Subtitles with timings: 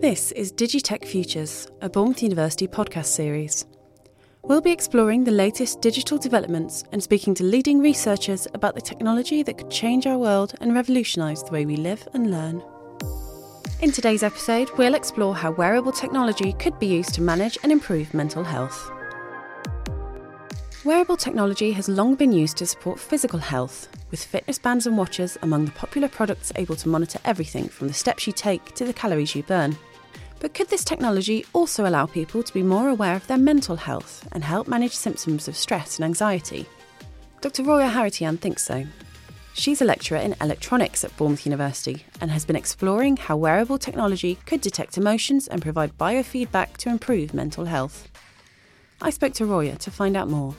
[0.00, 3.66] This is Digitech Futures, a Bournemouth University podcast series.
[4.42, 9.42] We'll be exploring the latest digital developments and speaking to leading researchers about the technology
[9.42, 12.62] that could change our world and revolutionise the way we live and learn.
[13.82, 18.14] In today's episode, we'll explore how wearable technology could be used to manage and improve
[18.14, 18.90] mental health.
[20.82, 25.36] Wearable technology has long been used to support physical health, with fitness bands and watches
[25.42, 28.94] among the popular products able to monitor everything from the steps you take to the
[28.94, 29.76] calories you burn.
[30.40, 34.26] But could this technology also allow people to be more aware of their mental health
[34.32, 36.66] and help manage symptoms of stress and anxiety?
[37.42, 37.62] Dr.
[37.62, 38.86] Roya Haratian thinks so.
[39.52, 44.38] She's a lecturer in electronics at Bournemouth University and has been exploring how wearable technology
[44.46, 48.08] could detect emotions and provide biofeedback to improve mental health.
[49.02, 50.54] I spoke to Roya to find out more.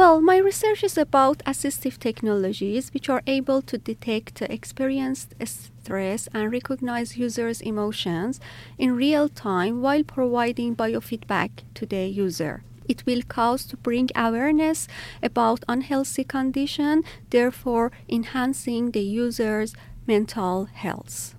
[0.00, 6.50] Well, my research is about assistive technologies which are able to detect experienced stress and
[6.50, 8.40] recognize users' emotions
[8.78, 12.62] in real time while providing biofeedback to the user.
[12.88, 14.88] It will cause to bring awareness
[15.22, 19.74] about unhealthy condition, therefore enhancing the user's
[20.06, 21.34] mental health.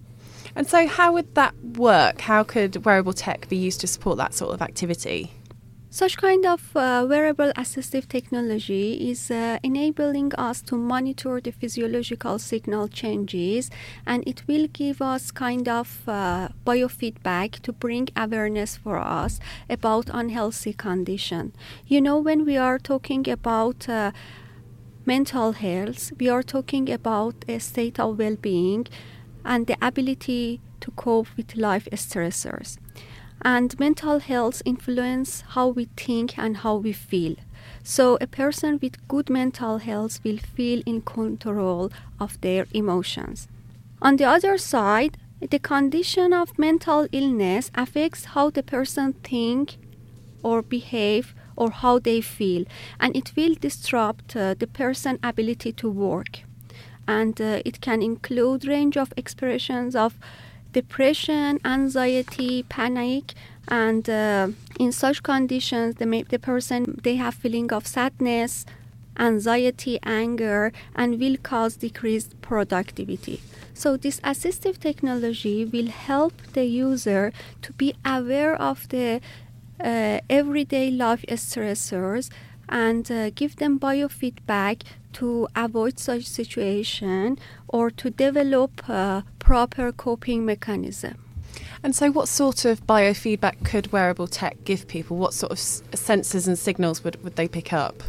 [0.55, 2.21] And so, how would that work?
[2.21, 5.31] How could wearable tech be used to support that sort of activity?
[5.93, 12.39] Such kind of uh, wearable assistive technology is uh, enabling us to monitor the physiological
[12.39, 13.69] signal changes
[14.07, 20.09] and it will give us kind of uh, biofeedback to bring awareness for us about
[20.13, 21.51] unhealthy condition.
[21.85, 24.13] You know when we are talking about uh,
[25.05, 28.87] mental health, we are talking about a state of well-being
[29.43, 32.77] and the ability to cope with life stressors
[33.43, 37.35] and mental health influence how we think and how we feel.
[37.83, 43.47] So a person with good mental health will feel in control of their emotions.
[44.01, 45.17] On the other side
[45.49, 49.77] the condition of mental illness affects how the person think
[50.43, 52.65] or behave or how they feel
[52.99, 56.41] and it will disrupt uh, the person ability to work.
[57.07, 60.19] And uh, it can include range of expressions of
[60.73, 63.33] depression, anxiety, panic,
[63.67, 64.47] and uh,
[64.79, 68.65] in such conditions, the, the person they have feeling of sadness,
[69.17, 73.41] anxiety, anger, and will cause decreased productivity.
[73.73, 77.31] So this assistive technology will help the user
[77.61, 79.21] to be aware of the
[79.83, 82.29] uh, everyday life stressors
[82.71, 84.83] and uh, give them biofeedback
[85.13, 87.37] to avoid such situation
[87.67, 91.15] or to develop a proper coping mechanism.
[91.83, 95.17] And so, what sort of biofeedback could wearable tech give people?
[95.17, 98.03] What sort of sensors and signals would, would they pick up?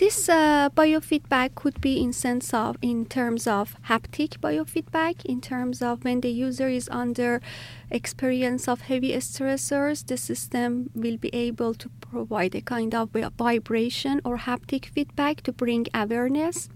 [0.00, 5.82] This uh, biofeedback could be in sense of in terms of haptic biofeedback, in terms
[5.82, 7.42] of when the user is under
[7.90, 14.22] experience of heavy stressors, the system will be able to provide a kind of vibration
[14.24, 16.70] or haptic feedback to bring awareness.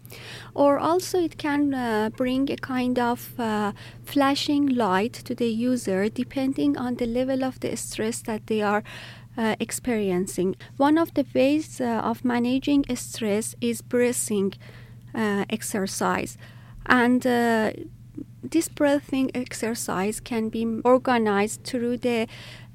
[0.52, 3.72] Or also, it can uh, bring a kind of uh,
[4.04, 8.84] flashing light to the user depending on the level of the stress that they are
[9.36, 10.56] uh, experiencing.
[10.76, 14.54] One of the ways uh, of managing stress is breathing
[15.14, 16.36] uh, exercise,
[16.86, 17.72] and uh,
[18.42, 22.26] this breathing exercise can be organized through the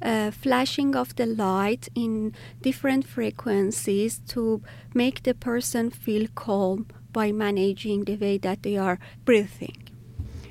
[0.01, 4.61] uh, flashing of the light in different frequencies to
[4.93, 9.88] make the person feel calm by managing the way that they are breathing.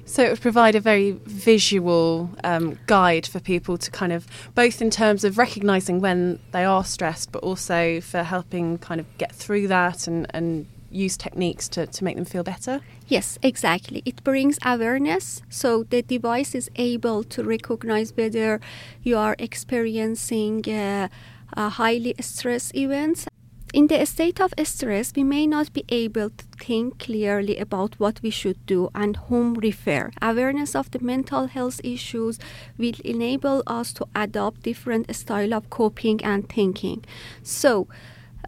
[0.09, 4.81] So it would provide a very visual um, guide for people to kind of both
[4.81, 9.35] in terms of recognizing when they are stressed, but also for helping kind of get
[9.35, 12.81] through that and, and use techniques to, to make them feel better?
[13.07, 14.03] Yes, exactly.
[14.07, 15.43] It brings awareness.
[15.51, 18.63] So the device is able to recognize whether
[19.03, 21.09] you are experiencing uh,
[21.55, 23.28] highly stress events
[23.75, 28.21] in the state of stress, we may not be able to think clearly about what
[28.23, 30.11] we should do and whom refer.
[30.23, 32.39] Awareness of the mental health issues
[32.79, 37.05] will enable us to adopt different style of coping and thinking.
[37.43, 37.89] So,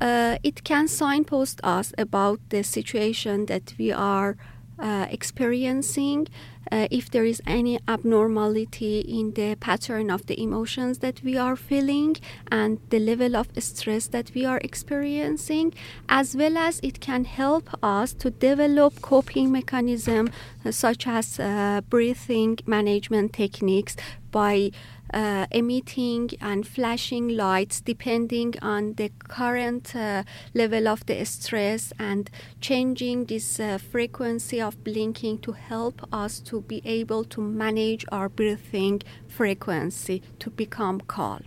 [0.00, 4.36] uh, it can signpost us about the situation that we are
[4.80, 6.26] uh, experiencing,
[6.72, 11.56] uh, if there is any abnormality in the pattern of the emotions that we are
[11.56, 12.16] feeling
[12.50, 15.72] and the level of stress that we are experiencing,
[16.08, 20.30] as well as it can help us to develop coping mechanism
[20.64, 23.96] uh, such as uh, breathing management techniques
[24.30, 24.70] by
[25.12, 30.22] uh, emitting and flashing lights depending on the current uh,
[30.54, 32.30] level of the stress and
[32.60, 38.28] changing this uh, frequency of blinking to help us to be able to manage our
[38.28, 41.44] breathing frequency to become calm.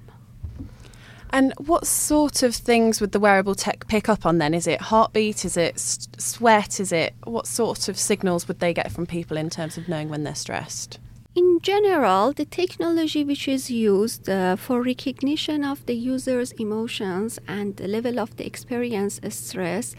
[1.34, 4.54] And what sort of things would the wearable tech pick up on then?
[4.54, 5.46] Is it heartbeat?
[5.46, 6.80] Is it sweat?
[6.80, 10.10] Is it what sort of signals would they get from people in terms of knowing
[10.10, 11.00] when they're stressed?
[11.36, 17.76] In general, the technology which is used uh, for recognition of the user's emotions and
[17.76, 19.96] the level of the experience stress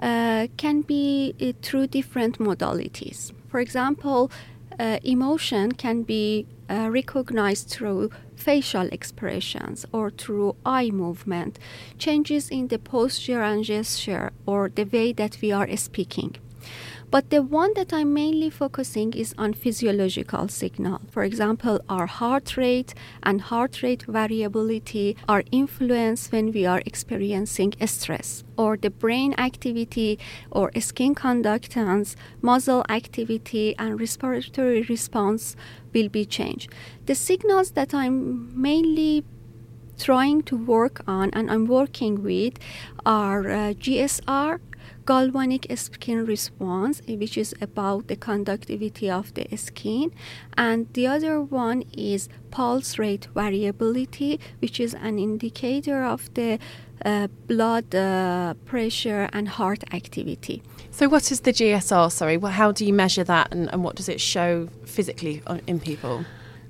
[0.00, 3.30] uh, can be uh, through different modalities.
[3.48, 4.30] For example,
[4.78, 11.58] uh, emotion can be uh, recognized through facial expressions or through eye movement,
[11.98, 16.36] changes in the posture and gesture, or the way that we are speaking.
[17.10, 21.00] But the one that I'm mainly focusing is on physiological signal.
[21.10, 27.74] For example, our heart rate and heart rate variability are influenced when we are experiencing
[27.84, 30.20] stress, or the brain activity
[30.52, 35.56] or skin conductance, muscle activity, and respiratory response
[35.92, 36.70] will be changed.
[37.06, 39.24] The signals that I'm mainly
[39.98, 42.54] trying to work on and I'm working with
[43.04, 44.60] are uh, GSR
[45.06, 50.12] galvanic skin response, which is about the conductivity of the skin,
[50.56, 56.58] and the other one is pulse rate variability, which is an indicator of the
[57.04, 60.62] uh, blood uh, pressure and heart activity.
[60.90, 62.12] So, what is the GSR?
[62.12, 66.24] Sorry, how do you measure that, and, and what does it show physically in people?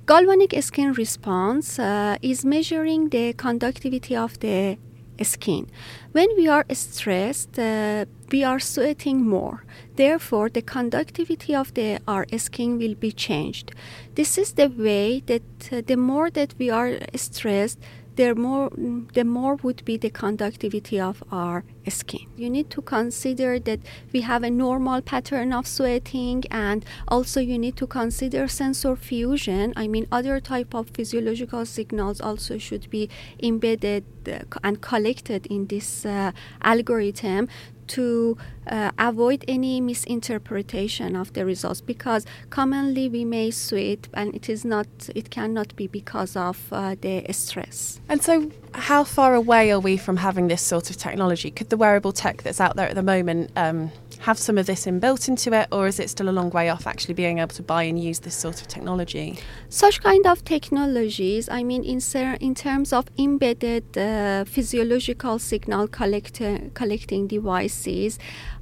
[0.05, 4.77] Galvanic skin response uh, is measuring the conductivity of the
[5.23, 5.67] skin.
[6.11, 9.63] When we are stressed, uh, we are sweating more.
[9.95, 13.71] Therefore, the conductivity of the our skin will be changed.
[14.15, 17.79] This is the way that uh, the more that we are stressed,
[18.15, 18.69] the more
[19.13, 22.27] the more would be the conductivity of our skin.
[22.35, 23.79] You need to consider that
[24.13, 29.73] we have a normal pattern of sweating and also you need to consider sensor fusion.
[29.75, 33.09] I mean other type of physiological signals also should be
[33.41, 36.31] embedded uh, and collected in this uh,
[36.61, 37.47] algorithm
[37.91, 38.37] to
[38.67, 44.63] uh, avoid any misinterpretation of the results because commonly we may sweat and it is
[44.63, 49.79] not it cannot be because of uh, the stress and so how far away are
[49.79, 51.51] we from having this sort of technology?
[51.51, 53.91] Could the wearable tech that's out there at the moment um,
[54.21, 56.85] have some of this inbuilt into it, or is it still a long way off
[56.85, 59.39] actually being able to buy and use this sort of technology?
[59.69, 65.87] Such kind of technologies, I mean, in, ser- in terms of embedded uh, physiological signal
[65.87, 66.41] collect-
[66.73, 68.19] collecting devices,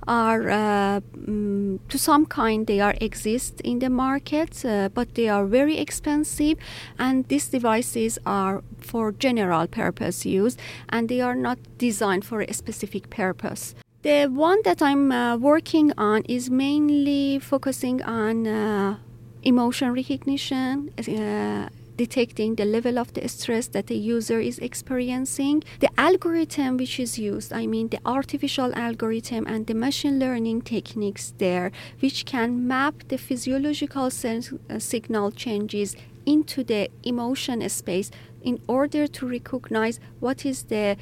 [0.08, 5.30] are uh, mm, to some kind they are exist in the market, uh, but they
[5.30, 6.58] are very expensive,
[6.98, 10.58] and these devices are for general purpose use,
[10.90, 13.76] and they are not designed for a specific purpose.
[14.02, 18.96] The one that I'm uh, working on is mainly focusing on uh,
[19.44, 21.68] emotion recognition, uh,
[21.98, 25.66] detecting the level of the stress that the user is experiencing.
[25.82, 31.34] The algorithm which is used, I mean the artificial algorithm and the machine learning techniques
[31.38, 31.70] there,
[32.00, 38.12] which can map the physiological uh, signal changes into the emotion space
[38.42, 40.96] in order to recognize what is the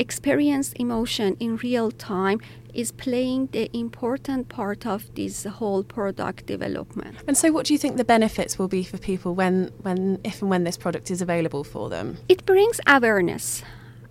[0.00, 2.40] experienced emotion in real time
[2.74, 7.16] is playing the important part of this whole product development.
[7.26, 10.40] And so what do you think the benefits will be for people when when if
[10.42, 12.16] and when this product is available for them?
[12.28, 13.62] It brings awareness.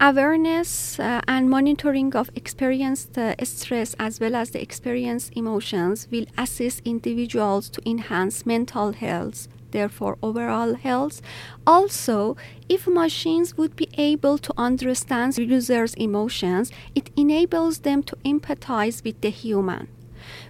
[0.01, 6.25] Awareness uh, and monitoring of experienced uh, stress as well as the experienced emotions will
[6.37, 11.21] assist individuals to enhance mental health, therefore overall health.
[11.65, 12.35] Also,
[12.67, 19.21] if machines would be able to understand users' emotions, it enables them to empathize with
[19.21, 19.87] the human,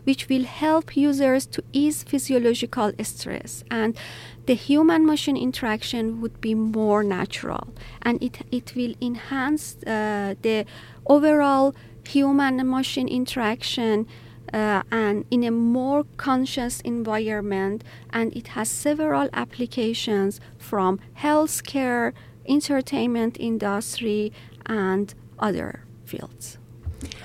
[0.04, 3.98] which will help users to ease physiological stress and
[4.46, 7.68] the human machine interaction would be more natural
[8.02, 10.66] and it, it will enhance uh, the
[11.06, 11.76] overall
[12.08, 14.08] human machine interaction
[14.54, 22.14] uh, and in a more conscious environment and it has several applications from healthcare
[22.48, 24.32] entertainment industry
[24.66, 26.58] and other fields.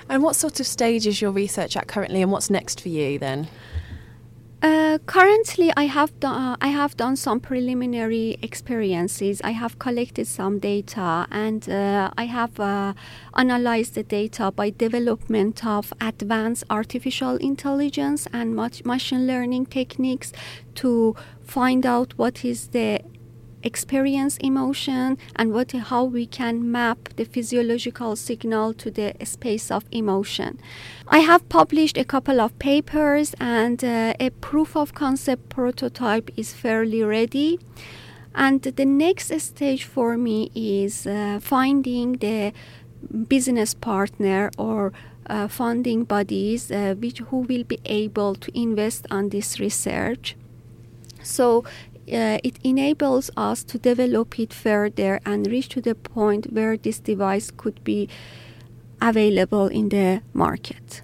[0.07, 3.19] And what sort of stage is your research at currently and what's next for you
[3.19, 3.47] then
[4.61, 9.41] uh, currently, I have done uh, I have done some preliminary experiences.
[9.43, 12.93] I have collected some data, and uh, I have uh,
[13.35, 20.31] analyzed the data by development of advanced artificial intelligence and machine learning techniques
[20.75, 23.01] to find out what is the
[23.65, 29.83] experience emotion and what how we can map the physiological signal to the space of
[29.91, 30.59] emotion.
[31.07, 36.53] I have published a couple of papers and uh, a proof of concept prototype is
[36.53, 37.59] fairly ready.
[38.35, 42.53] And the next stage for me is uh, finding the
[43.27, 44.91] business partner or
[45.27, 50.35] uh, funding bodies uh, which who will be able to invest on this research.
[51.23, 51.63] So
[52.07, 56.99] uh, it enables us to develop it further and reach to the point where this
[56.99, 58.07] device could be
[59.01, 61.01] available in the market.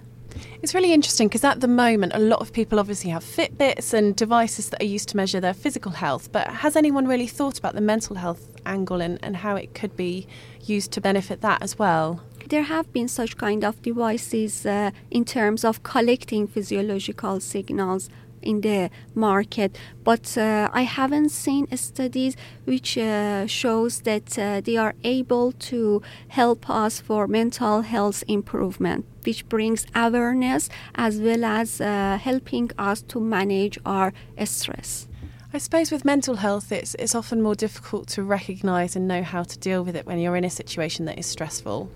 [0.62, 4.14] It's really interesting because at the moment, a lot of people obviously have Fitbits and
[4.14, 6.30] devices that are used to measure their physical health.
[6.30, 9.96] But has anyone really thought about the mental health angle and, and how it could
[9.96, 10.26] be
[10.64, 12.22] used to benefit that as well?
[12.48, 18.08] There have been such kind of devices uh, in terms of collecting physiological signals
[18.42, 24.76] in the market but uh, i haven't seen studies which uh, shows that uh, they
[24.76, 31.80] are able to help us for mental health improvement which brings awareness as well as
[31.80, 34.12] uh, helping us to manage our
[34.44, 35.08] stress
[35.54, 39.42] I suppose with mental health, it's it's often more difficult to recognise and know how
[39.42, 41.90] to deal with it when you're in a situation that is stressful.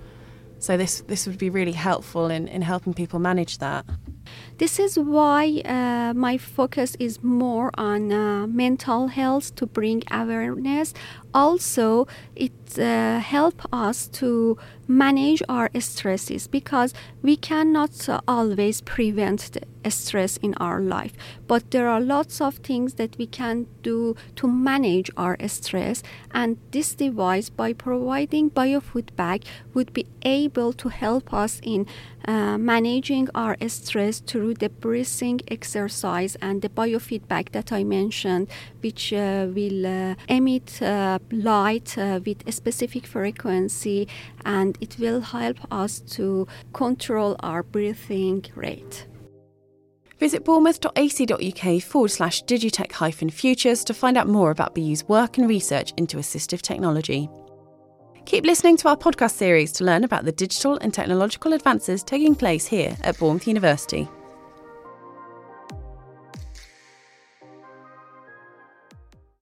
[0.58, 3.86] So this this would be really helpful in, in helping people manage that.
[4.58, 10.94] This is why uh, my focus is more on uh, mental health to bring awareness.
[11.36, 14.56] Also, it uh, help us to
[14.88, 21.12] manage our stresses because we cannot uh, always prevent the stress in our life.
[21.46, 26.02] But there are lots of things that we can do to manage our stress
[26.32, 31.86] and this device by providing biofeedback would be able to help us in
[32.26, 38.48] uh, managing our stress through the breathing exercise and the biofeedback that I mentioned
[38.80, 44.08] which uh, will uh, emit uh, light uh, with a specific frequency
[44.44, 49.06] and it will help us to control our breathing rate.
[50.18, 55.48] Visit bournemouth.ac.uk forward slash digitech hyphen futures to find out more about BU's work and
[55.48, 57.28] research into assistive technology.
[58.24, 62.34] Keep listening to our podcast series to learn about the digital and technological advances taking
[62.34, 64.08] place here at Bournemouth University.